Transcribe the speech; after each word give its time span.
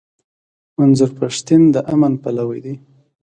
منظور 0.79 1.11
پښتين 1.19 1.61
د 1.73 1.75
امن 1.93 2.13
پلوی 2.23 2.59
دی. 2.65 2.75